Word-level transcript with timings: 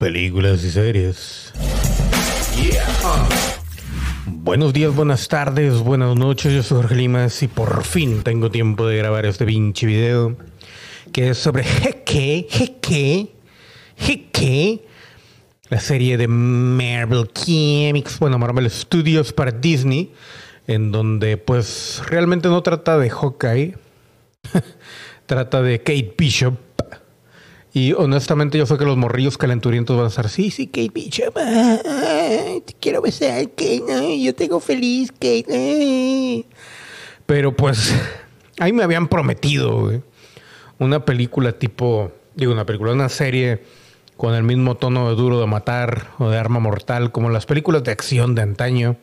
películas 0.00 0.64
y 0.64 0.70
series. 0.70 1.52
Buenos 4.24 4.72
días, 4.72 4.94
buenas 4.94 5.28
tardes, 5.28 5.74
buenas 5.80 6.16
noches. 6.16 6.54
Yo 6.54 6.62
soy 6.62 6.78
Jorge 6.78 6.94
Limas 6.94 7.42
y 7.42 7.48
por 7.48 7.84
fin 7.84 8.22
tengo 8.22 8.50
tiempo 8.50 8.86
de 8.86 8.96
grabar 8.96 9.26
este 9.26 9.44
pinche 9.44 9.86
video 9.86 10.38
que 11.12 11.28
es 11.28 11.38
sobre 11.38 11.64
Jeque, 11.64 12.46
Jeque, 12.48 13.30
Jeque, 13.98 14.86
la 15.68 15.80
serie 15.80 16.16
de 16.16 16.28
Marvel 16.28 17.28
Comics, 17.28 18.18
bueno, 18.18 18.38
Marvel 18.38 18.70
Studios 18.70 19.34
para 19.34 19.50
Disney, 19.50 20.14
en 20.66 20.92
donde 20.92 21.36
pues 21.36 22.00
realmente 22.06 22.48
no 22.48 22.62
trata 22.62 22.96
de 22.96 23.10
Hawkeye, 23.10 23.76
trata 25.26 25.60
de 25.60 25.78
Kate 25.80 26.14
Bishop 26.16 26.54
y 27.72 27.92
honestamente 27.92 28.58
yo 28.58 28.66
sé 28.66 28.76
que 28.76 28.84
los 28.84 28.96
morrillos 28.96 29.38
calenturientos 29.38 29.96
van 29.96 30.06
a 30.06 30.08
estar, 30.08 30.28
sí, 30.28 30.50
sí, 30.50 30.66
Kate 30.66 30.90
Bishop, 30.92 31.34
te 31.34 32.74
quiero 32.80 33.00
besar, 33.00 33.48
Kate, 33.50 34.20
yo 34.20 34.34
tengo 34.34 34.58
feliz, 34.58 35.12
Kate. 35.12 36.46
Pero 37.26 37.54
pues, 37.54 37.94
ahí 38.58 38.72
me 38.72 38.82
habían 38.82 39.06
prometido 39.06 40.02
una 40.78 41.04
película 41.04 41.52
tipo, 41.52 42.10
digo, 42.34 42.52
una 42.52 42.66
película, 42.66 42.92
una 42.92 43.08
serie 43.08 43.62
con 44.16 44.34
el 44.34 44.42
mismo 44.42 44.76
tono 44.76 45.08
de 45.08 45.14
duro 45.14 45.40
de 45.40 45.46
matar 45.46 46.08
o 46.18 46.28
de 46.28 46.38
arma 46.38 46.58
mortal, 46.58 47.12
como 47.12 47.30
las 47.30 47.46
películas 47.46 47.84
de 47.84 47.92
acción 47.92 48.34
de 48.34 48.42
antaño, 48.42 48.96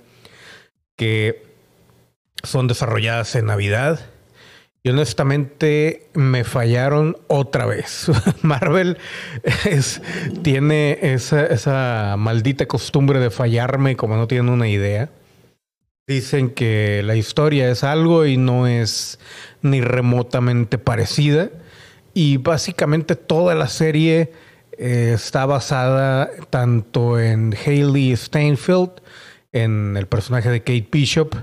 que 0.98 1.44
son 2.44 2.68
desarrolladas 2.68 3.34
en 3.36 3.46
Navidad 3.46 4.17
y 4.84 4.90
honestamente 4.90 6.08
me 6.14 6.44
fallaron 6.44 7.18
otra 7.28 7.66
vez. 7.66 8.08
Marvel 8.42 8.98
tiene 10.44 10.98
esa, 11.02 12.16
maldita 12.18 12.68
costumbre 12.68 13.20
de 13.20 13.30
fallarme 13.30 13.96
como 13.98 14.16
no 14.16 14.28
tienen 14.28 14.50
una 14.50 14.68
idea. 14.68 15.10
Dicen 16.08 16.52
que 16.52 17.02
la 17.04 17.16
historia 17.16 17.70
es 17.70 17.84
algo 17.84 18.26
y 18.26 18.38
no 18.38 18.66
es 18.66 19.20
ni 19.62 19.82
remotamente 19.82 20.78
parecida. 20.78 21.50
Y 22.14 22.38
básicamente 22.38 23.16
toda 23.16 23.56
la 23.56 23.68
serie 23.68 24.32
eh, 24.78 25.12
está 25.14 25.46
basada 25.46 26.30
tanto 26.50 27.20
en 27.20 27.54
Hayley 27.54 28.16
Steinfeld, 28.16 28.92
en 29.52 29.98
el 29.98 30.08
personaje 30.08 30.50
de 30.50 30.62
Kate 30.62 30.88
Bishop, 30.90 31.36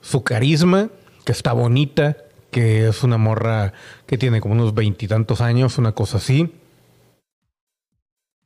su 0.00 0.24
carisma, 0.24 0.88
que 1.24 1.32
está 1.32 1.52
bonita, 1.52 2.16
que 2.50 2.88
es 2.88 3.02
una 3.02 3.18
morra 3.18 3.72
que 4.06 4.18
tiene 4.18 4.40
como 4.40 4.54
unos 4.54 4.74
veintitantos 4.74 5.40
años, 5.40 5.78
una 5.78 5.92
cosa 5.92 6.18
así. 6.18 6.52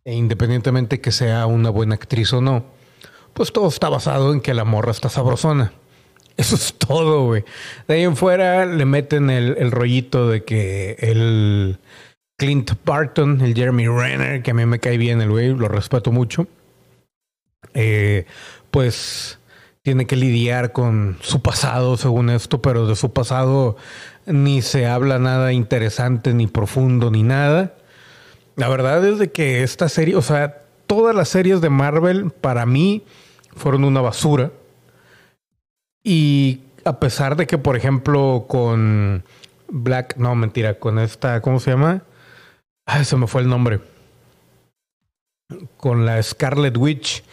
E 0.04 0.14
independientemente 0.14 1.00
que 1.00 1.12
sea 1.12 1.46
una 1.46 1.70
buena 1.70 1.94
actriz 1.94 2.32
o 2.32 2.40
no, 2.40 2.64
pues 3.34 3.52
todo 3.52 3.68
está 3.68 3.88
basado 3.88 4.32
en 4.32 4.40
que 4.40 4.54
la 4.54 4.64
morra 4.64 4.90
está 4.90 5.08
sabrosona. 5.08 5.72
Eso 6.36 6.56
es 6.56 6.74
todo, 6.74 7.26
güey. 7.26 7.44
De 7.86 7.94
ahí 7.94 8.02
en 8.02 8.16
fuera 8.16 8.66
le 8.66 8.84
meten 8.84 9.30
el, 9.30 9.70
rollito 9.70 10.28
de 10.28 10.44
que 10.44 10.96
el 10.98 11.78
Clint 12.36 12.72
Barton, 12.84 13.40
el 13.42 13.54
Jeremy 13.54 13.86
Renner, 13.86 14.42
que 14.42 14.50
a 14.50 14.54
mí 14.54 14.66
me 14.66 14.80
cae 14.80 14.98
bien 14.98 15.20
el 15.20 15.30
güey, 15.30 15.54
lo 15.54 15.68
respeto 15.68 16.10
mucho. 16.10 16.46
Eh, 17.74 18.26
pues 18.70 19.38
tiene 19.82 20.06
que 20.06 20.16
lidiar 20.16 20.72
con 20.72 21.18
su 21.20 21.42
pasado, 21.42 21.96
según 21.96 22.30
esto, 22.30 22.62
pero 22.62 22.86
de 22.86 22.96
su 22.96 23.12
pasado 23.12 23.76
ni 24.26 24.62
se 24.62 24.86
habla 24.86 25.18
nada 25.18 25.52
interesante, 25.52 26.32
ni 26.34 26.46
profundo, 26.46 27.10
ni 27.10 27.24
nada. 27.24 27.74
La 28.54 28.68
verdad 28.68 29.04
es 29.04 29.18
de 29.18 29.32
que 29.32 29.62
esta 29.64 29.88
serie, 29.88 30.14
o 30.14 30.22
sea, 30.22 30.62
todas 30.86 31.16
las 31.16 31.28
series 31.28 31.60
de 31.60 31.70
Marvel 31.70 32.30
para 32.30 32.64
mí 32.64 33.02
fueron 33.56 33.84
una 33.84 34.00
basura. 34.00 34.52
Y 36.04 36.60
a 36.84 37.00
pesar 37.00 37.36
de 37.36 37.46
que, 37.46 37.58
por 37.58 37.76
ejemplo, 37.76 38.46
con 38.48 39.24
Black, 39.68 40.16
no, 40.16 40.34
mentira, 40.36 40.78
con 40.78 40.98
esta, 41.00 41.40
¿cómo 41.40 41.58
se 41.58 41.72
llama? 41.72 42.02
Ay, 42.86 43.04
se 43.04 43.16
me 43.16 43.26
fue 43.26 43.42
el 43.42 43.48
nombre. 43.48 43.80
Con 45.76 46.06
la 46.06 46.22
Scarlet 46.22 46.76
Witch 46.76 47.24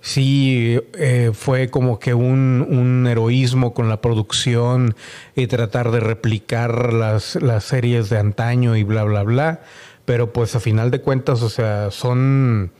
sí 0.00 0.80
eh, 0.94 1.30
fue 1.34 1.68
como 1.68 1.98
que 1.98 2.14
un, 2.14 2.66
un, 2.68 3.06
heroísmo 3.06 3.74
con 3.74 3.88
la 3.88 4.00
producción 4.00 4.94
y 5.34 5.46
tratar 5.46 5.90
de 5.90 6.00
replicar 6.00 6.92
las, 6.92 7.36
las 7.36 7.64
series 7.64 8.08
de 8.08 8.18
antaño 8.18 8.76
y 8.76 8.84
bla, 8.84 9.04
bla, 9.04 9.22
bla. 9.22 9.60
Pero 10.04 10.32
pues 10.32 10.54
a 10.54 10.60
final 10.60 10.90
de 10.90 11.00
cuentas, 11.00 11.42
o 11.42 11.50
sea, 11.50 11.90
son, 11.90 12.72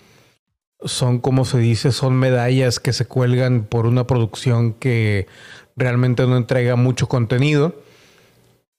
son 0.83 1.19
como 1.19 1.45
se 1.45 1.59
dice, 1.59 1.93
son 1.93 2.17
medallas 2.17 2.81
que 2.81 2.93
se 2.93 3.07
cuelgan 3.07 3.65
por 3.65 3.87
una 3.87 4.07
producción 4.07 4.73
que 4.73 5.27
realmente 5.77 6.27
no 6.27 6.37
entrega 6.37 6.77
mucho 6.77 7.09
contenido. 7.09 7.83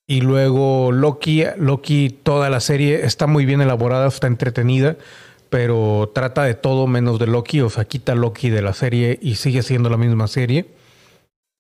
Y 0.08 0.22
luego 0.22 0.92
Loki, 0.92 1.44
Loki, 1.58 2.10
toda 2.10 2.50
la 2.50 2.62
serie 2.62 3.06
está 3.06 3.28
muy 3.28 3.46
bien 3.46 3.62
elaborada, 3.62 4.08
está 4.08 4.26
entretenida 4.26 4.98
pero 5.50 6.12
trata 6.14 6.44
de 6.44 6.54
todo 6.54 6.88
menos 6.88 7.20
de 7.20 7.28
Loki, 7.28 7.62
o 7.62 7.70
sea, 7.70 7.86
quita 7.86 8.16
Loki 8.16 8.50
de 8.50 8.62
la 8.62 8.74
serie 8.74 9.20
y 9.22 9.36
sigue 9.36 9.64
siendo 9.64 9.90
la 9.90 9.98
misma 9.98 10.28
serie. 10.28 10.68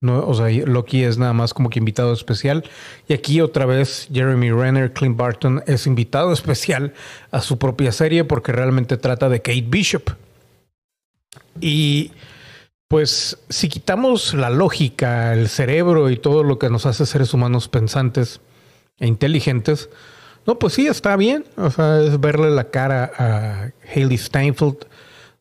No, 0.01 0.25
o 0.25 0.33
sea, 0.33 0.47
Loki 0.65 1.03
es 1.03 1.17
nada 1.17 1.33
más 1.33 1.53
como 1.53 1.69
que 1.69 1.79
invitado 1.79 2.13
especial. 2.13 2.63
Y 3.07 3.13
aquí 3.13 3.41
otra 3.41 3.65
vez 3.65 4.07
Jeremy 4.11 4.51
Renner, 4.51 4.93
Clint 4.93 5.17
Barton 5.17 5.61
es 5.67 5.87
invitado 5.87 6.31
especial 6.33 6.93
a 7.31 7.41
su 7.41 7.57
propia 7.57 7.91
serie 7.91 8.23
porque 8.23 8.51
realmente 8.51 8.97
trata 8.97 9.27
de 9.27 9.41
Kate 9.41 9.65
Bishop. 9.67 10.11
Y 11.59 12.11
pues 12.87 13.37
si 13.49 13.67
quitamos 13.69 14.33
la 14.33 14.49
lógica, 14.49 15.33
el 15.33 15.49
cerebro 15.49 16.09
y 16.09 16.17
todo 16.17 16.43
lo 16.43 16.57
que 16.57 16.69
nos 16.69 16.85
hace 16.85 17.05
seres 17.05 17.33
humanos 17.33 17.67
pensantes 17.67 18.39
e 18.99 19.07
inteligentes, 19.07 19.89
no, 20.45 20.57
pues 20.59 20.73
sí, 20.73 20.87
está 20.87 21.15
bien. 21.15 21.45
O 21.57 21.69
sea, 21.69 22.01
es 22.01 22.19
verle 22.19 22.49
la 22.49 22.65
cara 22.65 23.11
a 23.17 23.71
Haley 23.93 24.17
Steinfeld 24.17 24.77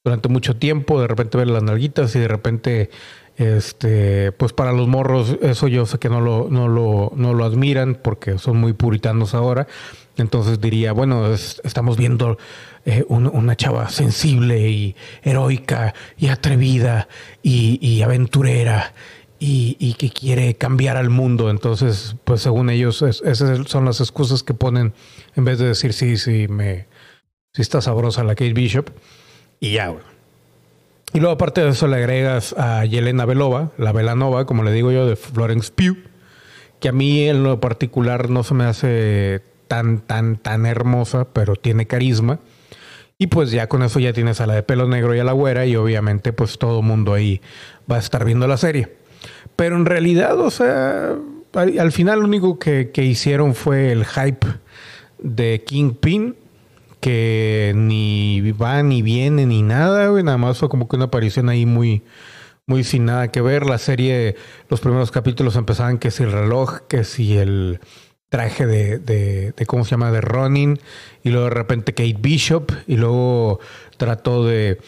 durante 0.04 0.28
mucho 0.28 0.56
tiempo, 0.56 1.00
de 1.00 1.06
repente 1.06 1.38
ver 1.38 1.48
las 1.48 1.62
nalguitas 1.62 2.14
y 2.16 2.18
de 2.18 2.28
repente, 2.28 2.90
este, 3.36 4.32
pues 4.32 4.52
para 4.52 4.72
los 4.72 4.88
morros, 4.88 5.36
eso 5.42 5.68
yo 5.68 5.86
sé 5.86 5.98
que 5.98 6.08
no 6.08 6.20
lo, 6.20 6.48
no 6.50 6.68
lo, 6.68 7.12
no 7.14 7.34
lo 7.34 7.44
admiran 7.44 7.98
porque 8.02 8.38
son 8.38 8.58
muy 8.58 8.72
puritanos 8.72 9.34
ahora. 9.34 9.66
Entonces 10.16 10.60
diría, 10.60 10.92
bueno, 10.92 11.32
estamos 11.32 11.96
viendo 11.96 12.38
eh, 12.84 13.04
una 13.08 13.54
chava 13.54 13.88
sensible 13.88 14.68
y 14.68 14.96
heroica 15.22 15.94
y 16.16 16.28
atrevida 16.28 17.08
y 17.42 18.02
aventurera 18.02 18.92
y, 19.40 19.94
que 19.94 20.10
quiere 20.10 20.54
cambiar 20.54 20.96
al 20.96 21.10
mundo. 21.10 21.50
Entonces, 21.50 22.16
pues 22.24 22.42
según 22.42 22.70
ellos, 22.70 23.02
esas 23.02 23.68
son 23.68 23.84
las 23.84 24.00
excusas 24.00 24.42
que 24.42 24.54
ponen 24.54 24.92
en 25.36 25.44
vez 25.44 25.58
de 25.58 25.66
decir 25.66 25.92
sí, 25.92 26.16
sí, 26.16 26.48
me, 26.48 26.86
sí 27.52 27.62
está 27.62 27.80
sabrosa 27.80 28.24
la 28.24 28.34
Kate 28.34 28.52
Bishop. 28.52 28.90
Y 29.60 29.72
ya, 29.72 29.94
Y 31.12 31.20
luego 31.20 31.34
aparte 31.34 31.62
de 31.62 31.70
eso 31.70 31.86
le 31.86 31.96
agregas 31.96 32.54
a 32.58 32.84
Yelena 32.84 33.24
Belova, 33.24 33.70
la 33.78 33.92
Velanova, 33.92 34.46
como 34.46 34.62
le 34.62 34.72
digo 34.72 34.92
yo, 34.92 35.06
de 35.06 35.16
Florence 35.16 35.72
Pugh, 35.72 35.96
que 36.80 36.88
a 36.88 36.92
mí 36.92 37.28
en 37.28 37.42
lo 37.42 37.60
particular 37.60 38.30
no 38.30 38.42
se 38.44 38.54
me 38.54 38.64
hace 38.64 39.42
tan, 39.68 40.00
tan, 40.00 40.36
tan 40.36 40.66
hermosa, 40.66 41.26
pero 41.32 41.54
tiene 41.56 41.86
carisma. 41.86 42.40
Y 43.20 43.26
pues 43.26 43.50
ya 43.50 43.68
con 43.68 43.82
eso 43.82 43.98
ya 43.98 44.12
tienes 44.12 44.40
a 44.40 44.46
la 44.46 44.54
de 44.54 44.62
pelo 44.62 44.86
negro 44.86 45.14
y 45.14 45.18
a 45.18 45.24
la 45.24 45.32
güera 45.32 45.66
y 45.66 45.74
obviamente 45.74 46.32
pues 46.32 46.56
todo 46.56 46.82
mundo 46.82 47.14
ahí 47.14 47.40
va 47.90 47.96
a 47.96 47.98
estar 47.98 48.24
viendo 48.24 48.46
la 48.46 48.56
serie. 48.56 48.98
Pero 49.58 49.74
en 49.74 49.86
realidad, 49.86 50.38
o 50.38 50.52
sea, 50.52 51.16
al, 51.52 51.90
final 51.90 52.20
lo 52.20 52.26
único 52.26 52.60
que, 52.60 52.92
hicieron 52.94 53.56
fue 53.56 53.90
el 53.90 54.04
hype 54.04 54.46
de 55.18 55.64
Kingpin, 55.66 56.36
que 57.00 57.72
ni 57.74 58.52
va 58.52 58.84
ni 58.84 59.02
viene 59.02 59.46
ni 59.46 59.62
nada, 59.62 60.06
güey. 60.10 60.22
Nada 60.22 60.38
más 60.38 60.58
fue 60.58 60.68
como 60.68 60.86
que 60.86 60.94
una 60.94 61.06
aparición 61.06 61.48
ahí 61.48 61.66
muy, 61.66 62.04
muy 62.66 62.84
sin 62.84 63.04
nada 63.04 63.32
que 63.32 63.40
ver. 63.40 63.66
La 63.66 63.78
serie, 63.78 64.36
los 64.68 64.78
primeros 64.78 65.10
capítulos 65.10 65.56
empezaban 65.56 65.98
que 65.98 66.12
si 66.12 66.22
el 66.22 66.30
reloj, 66.30 66.82
que 66.86 67.02
si 67.02 67.36
el 67.36 67.80
traje 68.28 68.64
de, 68.64 69.00
de, 69.00 69.54
de, 69.56 69.66
¿cómo 69.66 69.84
se 69.84 69.90
llama? 69.90 70.12
De 70.12 70.20
Ronin. 70.20 70.78
Y 71.24 71.30
luego 71.30 71.46
de 71.46 71.54
repente 71.54 71.94
Kate 71.94 72.16
Bishop. 72.20 72.70
Y 72.86 72.96
luego 72.96 73.58
trató 73.96 74.46
de, 74.46 74.78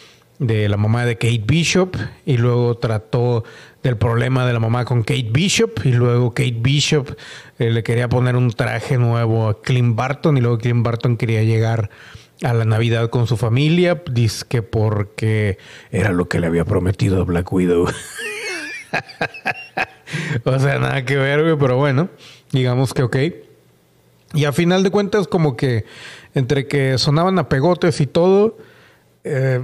de 0.40 0.68
la 0.68 0.76
mamá 0.76 1.04
de 1.04 1.16
Kate 1.16 1.44
Bishop. 1.46 1.96
Y 2.26 2.38
luego 2.38 2.76
trató 2.78 3.44
del 3.84 3.96
problema 3.96 4.44
de 4.46 4.52
la 4.52 4.58
mamá 4.58 4.84
con 4.84 5.02
Kate 5.02 5.28
Bishop 5.30 5.84
y 5.84 5.92
luego 5.92 6.32
Kate 6.32 6.56
Bishop 6.58 7.16
eh, 7.58 7.70
le 7.70 7.82
quería 7.82 8.08
poner 8.08 8.34
un 8.36 8.50
traje 8.50 8.98
nuevo 8.98 9.48
a 9.48 9.62
Clint 9.62 9.94
Barton 9.96 10.36
y 10.36 10.40
luego 10.40 10.58
Clint 10.58 10.84
Barton 10.84 11.16
quería 11.16 11.44
llegar 11.44 11.90
a 12.42 12.54
la 12.54 12.64
Navidad 12.64 13.10
con 13.10 13.26
su 13.26 13.36
familia, 13.36 14.02
que 14.48 14.62
porque 14.62 15.58
era 15.90 16.10
lo 16.10 16.28
que 16.28 16.40
le 16.40 16.46
había 16.46 16.64
prometido 16.64 17.20
a 17.20 17.24
Black 17.24 17.52
Widow. 17.52 17.86
o 20.44 20.58
sea, 20.58 20.78
nada 20.78 21.04
que 21.04 21.16
ver, 21.16 21.56
pero 21.58 21.76
bueno, 21.76 22.08
digamos 22.50 22.94
que 22.94 23.02
ok. 23.02 23.16
Y 24.32 24.44
a 24.44 24.52
final 24.52 24.82
de 24.82 24.90
cuentas 24.90 25.28
como 25.28 25.56
que 25.56 25.84
entre 26.34 26.66
que 26.66 26.96
sonaban 26.96 27.38
a 27.38 27.48
pegotes 27.48 28.00
y 28.00 28.06
todo, 28.06 28.56
eh, 29.24 29.62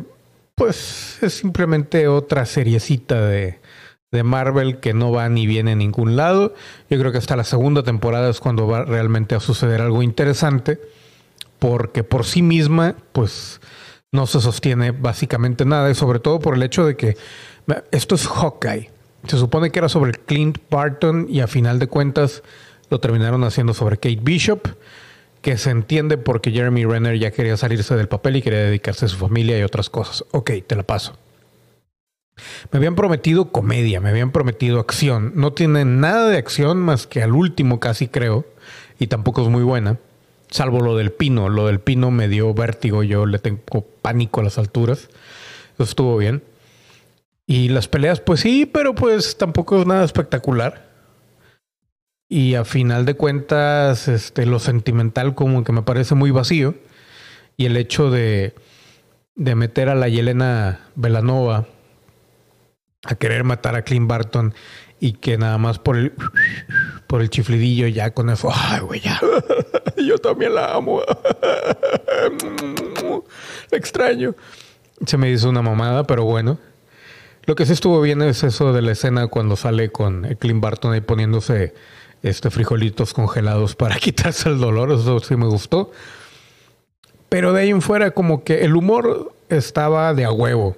pues 0.56 1.18
es 1.22 1.34
simplemente 1.34 2.08
otra 2.08 2.46
seriecita 2.46 3.20
de, 3.20 3.60
de 4.10 4.22
Marvel 4.22 4.80
que 4.80 4.94
no 4.94 5.12
va 5.12 5.28
ni 5.28 5.46
viene 5.46 5.72
a 5.72 5.76
ningún 5.76 6.16
lado. 6.16 6.54
Yo 6.90 6.98
creo 6.98 7.12
que 7.12 7.18
hasta 7.18 7.36
la 7.36 7.44
segunda 7.44 7.82
temporada 7.82 8.30
es 8.30 8.40
cuando 8.40 8.66
va 8.66 8.84
realmente 8.84 9.34
a 9.34 9.40
suceder 9.40 9.80
algo 9.80 10.02
interesante, 10.02 10.80
porque 11.58 12.02
por 12.02 12.24
sí 12.24 12.42
misma, 12.42 12.96
pues 13.12 13.60
no 14.12 14.26
se 14.26 14.40
sostiene 14.40 14.92
básicamente 14.92 15.64
nada, 15.64 15.90
y 15.90 15.94
sobre 15.94 16.20
todo 16.20 16.40
por 16.40 16.54
el 16.54 16.62
hecho 16.62 16.86
de 16.86 16.96
que 16.96 17.16
esto 17.90 18.14
es 18.14 18.26
Hawkeye. 18.26 18.90
Se 19.26 19.38
supone 19.38 19.70
que 19.70 19.78
era 19.78 19.88
sobre 19.88 20.12
Clint 20.12 20.58
Barton 20.70 21.26
y 21.28 21.40
a 21.40 21.46
final 21.46 21.78
de 21.78 21.88
cuentas 21.88 22.42
lo 22.88 23.00
terminaron 23.00 23.44
haciendo 23.44 23.74
sobre 23.74 23.96
Kate 23.96 24.20
Bishop, 24.22 24.68
que 25.46 25.56
se 25.58 25.70
entiende 25.70 26.18
porque 26.18 26.50
Jeremy 26.50 26.86
Renner 26.86 27.20
ya 27.20 27.30
quería 27.30 27.56
salirse 27.56 27.94
del 27.94 28.08
papel 28.08 28.34
y 28.34 28.42
quería 28.42 28.58
dedicarse 28.58 29.04
a 29.04 29.08
su 29.08 29.16
familia 29.16 29.56
y 29.56 29.62
otras 29.62 29.88
cosas. 29.88 30.24
Ok, 30.32 30.50
te 30.66 30.74
la 30.74 30.82
paso. 30.82 31.16
Me 32.72 32.78
habían 32.78 32.96
prometido 32.96 33.52
comedia, 33.52 34.00
me 34.00 34.08
habían 34.08 34.32
prometido 34.32 34.80
acción. 34.80 35.34
No 35.36 35.52
tiene 35.52 35.84
nada 35.84 36.30
de 36.30 36.36
acción 36.36 36.78
más 36.78 37.06
que 37.06 37.22
al 37.22 37.32
último 37.32 37.78
casi 37.78 38.08
creo, 38.08 38.44
y 38.98 39.06
tampoco 39.06 39.42
es 39.42 39.48
muy 39.48 39.62
buena, 39.62 40.00
salvo 40.50 40.80
lo 40.80 40.96
del 40.96 41.12
pino. 41.12 41.48
Lo 41.48 41.68
del 41.68 41.78
pino 41.78 42.10
me 42.10 42.26
dio 42.26 42.52
vértigo, 42.52 43.04
yo 43.04 43.24
le 43.24 43.38
tengo 43.38 43.86
pánico 44.02 44.40
a 44.40 44.42
las 44.42 44.58
alturas. 44.58 45.08
Eso 45.74 45.84
estuvo 45.84 46.16
bien. 46.16 46.42
Y 47.46 47.68
las 47.68 47.86
peleas, 47.86 48.18
pues 48.18 48.40
sí, 48.40 48.66
pero 48.66 48.96
pues 48.96 49.38
tampoco 49.38 49.80
es 49.80 49.86
nada 49.86 50.04
espectacular. 50.04 50.90
Y 52.28 52.54
a 52.54 52.64
final 52.64 53.04
de 53.04 53.14
cuentas, 53.14 54.08
este, 54.08 54.46
lo 54.46 54.58
sentimental 54.58 55.34
como 55.34 55.62
que 55.62 55.72
me 55.72 55.82
parece 55.82 56.14
muy 56.14 56.30
vacío. 56.30 56.74
Y 57.56 57.66
el 57.66 57.76
hecho 57.76 58.10
de, 58.10 58.54
de 59.36 59.54
meter 59.54 59.88
a 59.88 59.94
la 59.94 60.08
Yelena 60.08 60.80
Velanova 60.94 61.66
a 63.04 63.14
querer 63.14 63.44
matar 63.44 63.76
a 63.76 63.82
Clint 63.82 64.08
Barton 64.08 64.54
y 64.98 65.12
que 65.12 65.38
nada 65.38 65.58
más 65.58 65.78
por 65.78 65.96
el 65.96 66.12
por 67.06 67.20
el 67.20 67.30
chiflidillo 67.30 67.86
ya 67.86 68.12
con 68.12 68.30
eso, 68.30 68.50
ay 68.52 68.80
güey, 68.80 69.00
ya. 69.00 69.20
Yo 69.96 70.18
también 70.18 70.54
la 70.54 70.74
amo. 70.74 71.02
La 73.70 73.78
extraño. 73.78 74.34
Se 75.04 75.16
me 75.16 75.30
hizo 75.30 75.48
una 75.48 75.62
mamada, 75.62 76.04
pero 76.04 76.24
bueno. 76.24 76.58
Lo 77.44 77.54
que 77.54 77.64
sí 77.66 77.72
estuvo 77.72 78.00
bien 78.00 78.22
es 78.22 78.42
eso 78.42 78.72
de 78.72 78.82
la 78.82 78.92
escena 78.92 79.28
cuando 79.28 79.56
sale 79.56 79.90
con 79.90 80.22
Clint 80.40 80.60
Barton 80.60 80.92
ahí 80.92 81.00
poniéndose 81.00 81.74
este 82.28 82.50
frijolitos 82.50 83.14
congelados 83.14 83.74
para 83.74 83.96
quitarse 84.00 84.48
el 84.48 84.58
dolor, 84.58 84.92
eso 84.92 85.20
sí 85.20 85.36
me 85.36 85.46
gustó. 85.46 85.90
Pero 87.28 87.52
de 87.52 87.62
ahí 87.62 87.70
en 87.70 87.82
fuera 87.82 88.12
como 88.12 88.44
que 88.44 88.64
el 88.64 88.76
humor 88.76 89.32
estaba 89.48 90.14
de 90.14 90.24
a 90.24 90.32
huevo. 90.32 90.76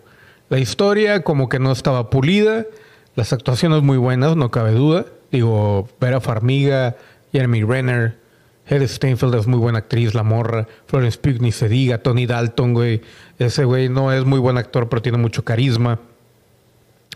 La 0.48 0.58
historia 0.58 1.22
como 1.22 1.48
que 1.48 1.58
no 1.58 1.72
estaba 1.72 2.10
pulida, 2.10 2.66
las 3.14 3.32
actuaciones 3.32 3.82
muy 3.82 3.98
buenas, 3.98 4.36
no 4.36 4.50
cabe 4.50 4.72
duda. 4.72 5.06
Digo, 5.30 5.88
Vera 6.00 6.20
Farmiga, 6.20 6.96
Jeremy 7.32 7.62
Renner, 7.62 8.18
Heather 8.66 8.88
Steinfeld 8.88 9.34
es 9.34 9.46
muy 9.46 9.58
buena 9.58 9.78
actriz, 9.78 10.14
la 10.14 10.22
morra, 10.22 10.66
Florence 10.86 11.18
Pugh 11.18 11.40
ni 11.40 11.52
se 11.52 11.68
diga, 11.68 11.98
Tony 11.98 12.26
Dalton, 12.26 12.74
güey. 12.74 13.02
Ese 13.38 13.64
güey 13.64 13.88
no 13.88 14.12
es 14.12 14.24
muy 14.24 14.38
buen 14.38 14.58
actor, 14.58 14.88
pero 14.88 15.02
tiene 15.02 15.18
mucho 15.18 15.44
carisma. 15.44 16.00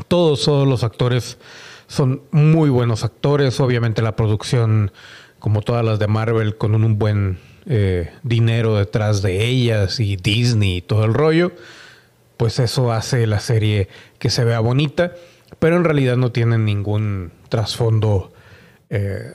Todos, 0.08 0.46
los 0.46 0.84
actores 0.84 1.38
son 1.86 2.22
muy 2.30 2.70
buenos 2.70 3.04
actores. 3.04 3.60
Obviamente 3.60 4.02
la 4.02 4.16
producción, 4.16 4.92
como 5.38 5.62
todas 5.62 5.84
las 5.84 5.98
de 5.98 6.06
Marvel, 6.06 6.56
con 6.56 6.74
un, 6.74 6.98
buen 6.98 7.38
eh, 7.66 8.12
dinero 8.22 8.76
detrás 8.76 9.22
de 9.22 9.44
ellas 9.44 10.00
y 10.00 10.16
Disney 10.16 10.78
y 10.78 10.82
todo 10.82 11.04
el 11.04 11.14
rollo 11.14 11.52
pues 12.42 12.58
eso 12.58 12.90
hace 12.90 13.24
la 13.28 13.38
serie 13.38 13.86
que 14.18 14.28
se 14.28 14.42
vea 14.42 14.58
bonita, 14.58 15.12
pero 15.60 15.76
en 15.76 15.84
realidad 15.84 16.16
no 16.16 16.32
tiene 16.32 16.58
ningún 16.58 17.30
trasfondo 17.48 18.32
eh, 18.90 19.34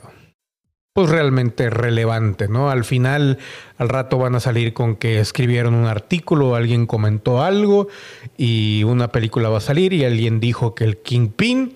pues 0.97 1.11
realmente 1.11 1.69
relevante, 1.69 2.47
¿no? 2.47 2.71
Al 2.71 2.83
final, 2.83 3.37
al 3.77 3.87
rato 3.87 4.17
van 4.17 4.33
a 4.33 4.39
salir 4.39 4.73
con 4.73 4.95
que 4.95 5.19
escribieron 5.19 5.75
un 5.75 5.85
artículo, 5.85 6.55
alguien 6.55 6.87
comentó 6.87 7.43
algo 7.43 7.87
y 8.35 8.83
una 8.83 9.09
película 9.09 9.49
va 9.49 9.59
a 9.59 9.61
salir 9.61 9.93
y 9.93 10.05
alguien 10.05 10.39
dijo 10.39 10.73
que 10.73 10.85
el 10.85 10.97
Kingpin 10.97 11.73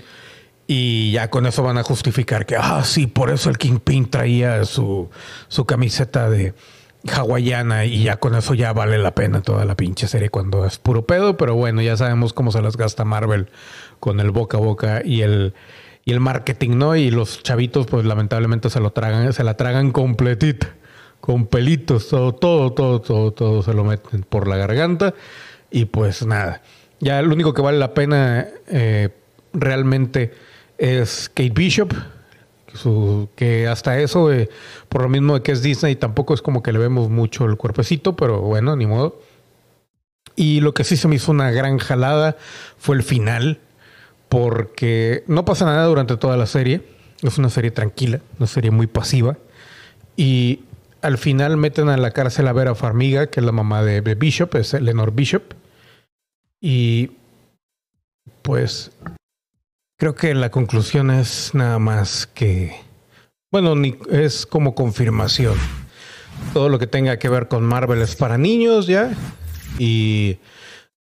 y 0.66 1.12
ya 1.12 1.30
con 1.30 1.46
eso 1.46 1.62
van 1.62 1.78
a 1.78 1.84
justificar 1.84 2.48
que, 2.48 2.56
ah, 2.56 2.82
sí, 2.84 3.06
por 3.06 3.30
eso 3.30 3.52
el 3.52 3.60
Kingpin 3.60 4.10
traía 4.10 4.66
su, 4.66 5.12
su 5.50 5.66
camiseta 5.66 6.28
de, 6.28 6.56
hawaiana 7.08 7.86
y 7.86 8.06
ya 8.06 8.18
con 8.18 8.34
eso 8.34 8.56
ya 8.56 8.74
vale 8.74 8.98
la 8.98 9.14
pena 9.14 9.44
toda 9.44 9.66
la 9.66 9.76
pinche 9.76 10.08
serie 10.08 10.30
cuando 10.30 10.66
es 10.66 10.80
puro 10.80 11.06
pedo, 11.06 11.38
pero 11.38 11.54
bueno, 11.54 11.84
ya 11.84 11.96
sabemos 11.96 12.34
cómo 12.34 12.52
se 12.52 12.64
las 12.64 12.76
gasta 12.76 13.06
Marvel 13.06 13.50
con 14.00 14.20
el 14.20 14.32
boca 14.32 14.58
a 14.58 14.62
boca 14.62 15.02
y 15.06 15.22
el 15.22 15.54
y 16.06 16.12
el 16.12 16.20
marketing, 16.20 16.78
¿no? 16.78 16.96
Y 16.96 17.12
los 17.12 17.44
chavitos 17.44 17.88
pues 17.88 18.06
lamentablemente 18.06 18.70
se 18.70 18.80
lo 18.80 18.92
tragan, 18.92 19.34
se 19.34 19.44
la 19.44 19.56
tragan 19.56 19.92
completita, 19.92 20.74
con 21.20 21.46
pelitos, 21.48 22.10
todo 22.10 22.34
todo 22.34 22.72
todo 22.72 23.02
todo 23.02 23.32
todo 23.32 23.64
se 23.64 23.74
lo 23.74 23.84
meten 23.84 24.24
por 24.24 24.48
la 24.48 24.58
garganta 24.58 25.14
y 25.70 25.86
pues 25.86 26.26
nada. 26.26 26.62
Ya 27.00 27.22
lo 27.22 27.34
único 27.34 27.54
que 27.54 27.62
vale 27.62 27.80
la 27.80 27.94
pena 27.94 28.48
eh, 28.68 29.10
realmente 29.54 30.34
es 30.78 31.30
Kate 31.30 31.50
Bishop, 31.50 31.94
que 33.36 33.68
hasta 33.68 34.00
eso, 34.00 34.32
eh, 34.32 34.50
por 34.90 35.02
lo 35.02 35.10
mismo 35.10 35.36
de 35.36 35.42
que 35.42 35.52
es 35.52 35.62
Disney, 35.62 35.96
tampoco 35.96 36.34
es 36.34 36.42
como 36.42 36.64
que 36.64 36.72
le 36.72 36.80
vemos 36.80 37.10
mucho 37.10 37.46
el 37.46 37.58
cuerpecito, 37.58 38.16
pero 38.16 38.42
bueno, 38.42 38.76
ni 38.76 38.86
modo. 38.86 39.20
Y 40.36 40.62
lo 40.62 40.74
que 40.74 40.84
sí 40.84 40.96
se 40.96 41.08
me 41.08 41.16
hizo 41.16 41.32
una 41.32 41.52
gran 41.52 41.78
jalada 41.78 42.38
fue 42.78 42.96
el 42.96 43.04
final, 43.04 43.60
porque 44.32 45.24
no 45.28 45.46
pasa 45.46 45.66
nada 45.66 45.86
durante 45.86 46.18
toda 46.18 46.38
la 46.38 46.48
serie. 46.48 46.82
Es 47.22 47.38
una 47.38 47.50
serie 47.50 47.70
tranquila, 47.70 48.22
una 48.40 48.48
serie 48.48 48.72
muy 48.72 48.88
pasiva. 48.88 49.38
Y 50.18 50.62
al 51.04 51.20
final 51.20 51.58
meten 51.58 51.90
a 51.90 51.98
la 51.98 52.12
cárcel 52.12 52.48
a 52.48 52.54
Vera 52.54 52.74
Farmiga, 52.74 53.28
que 53.28 53.42
es 53.42 53.46
la 53.46 53.52
mamá 53.52 53.84
de 53.84 54.16
Bishop, 54.16 54.56
es 54.56 54.74
Eleanor 54.74 55.14
Bishop. 55.14 55.54
Y 56.60 57.12
pues 58.42 58.92
Creo 60.02 60.16
que 60.16 60.34
la 60.34 60.50
conclusión 60.50 61.12
es 61.12 61.52
nada 61.54 61.78
más 61.78 62.26
que, 62.26 62.76
bueno, 63.52 63.76
es 64.10 64.48
como 64.48 64.74
confirmación. 64.74 65.54
Todo 66.54 66.70
lo 66.70 66.80
que 66.80 66.88
tenga 66.88 67.20
que 67.20 67.30
ver 67.30 67.48
con 67.48 67.64
Marvel 67.64 68.02
es 68.02 68.16
para 68.16 68.40
niños 68.40 68.88
ya 68.88 69.16
y 69.78 70.40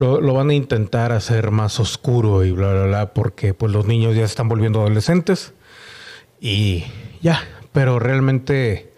lo, 0.01 0.35
van 0.35 0.51
a 0.51 0.55
intentar 0.55 1.13
hacer 1.13 1.51
más 1.51 1.79
oscuro 1.79 2.43
y 2.45 2.53
bla, 2.53 2.73
bla, 2.73 2.85
bla, 2.87 3.15
porque 3.15 3.53
pues 3.55 3.71
los 3.71 3.87
niños 3.87 4.17
ya 4.17 4.25
están 4.25 4.49
volviendo 4.49 4.81
adolescentes 4.81 5.53
y 6.41 6.85
ya, 7.21 7.43
pero 7.73 7.99
realmente 7.99 8.95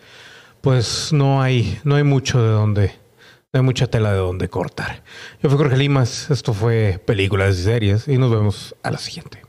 pues 0.61 1.13
no 1.13 1.43
hay, 1.43 1.81
no 1.83 1.97
hay 1.97 2.05
mucho 2.05 2.41
de 2.41 2.51
donde, 2.51 2.95
no 3.53 3.59
hay 3.59 3.63
mucha 3.63 3.89
tela 3.89 4.13
de 4.13 4.19
donde 4.19 4.49
cortar. 4.49 5.03
Yo 5.43 5.49
fui 5.51 5.59
Jorge 5.59 5.77
Limas, 5.77 6.31
esto 6.31 6.55
fue 6.55 7.01
Películas 7.05 7.59
y 7.59 7.65
Series 7.65 8.07
y 8.07 8.17
nos 8.17 8.31
vemos 8.31 8.77
a 8.85 8.93
la 8.93 8.99
siguiente. 8.99 9.43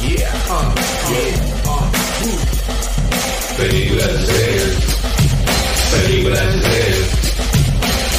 Yeah, 0.00 0.28
uh, 0.50 0.74
yeah, 1.10 1.36
uh, 1.64 1.90
Películas 3.56 4.26
de 4.26 4.72
Películas 5.92 6.60
de 6.60 7.14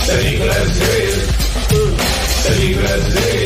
Películas 0.08 0.80
de 0.80 1.15
Happy 2.48 2.76
birthday. 2.76 3.45